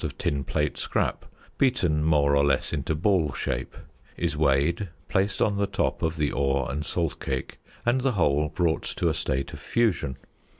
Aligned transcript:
of 0.03 0.17
tin 0.17 0.43
plate 0.43 0.79
scrap, 0.79 1.25
beaten 1.59 2.03
more 2.03 2.35
or 2.35 2.43
less 2.43 2.73
into 2.73 2.95
ball 2.95 3.31
shape, 3.33 3.77
is 4.17 4.35
weighed, 4.35 4.89
placed 5.07 5.39
on 5.43 5.57
the 5.57 5.67
top 5.67 6.01
of 6.01 6.17
the 6.17 6.31
ore 6.31 6.71
and 6.71 6.83
salt 6.83 7.19
cake, 7.19 7.59
and 7.85 8.01
the 8.01 8.13
whole 8.13 8.49
brought 8.49 8.81
to 8.81 9.09
a 9.09 9.13
state 9.13 9.53
of 9.53 9.59
fusion. 9.59 10.17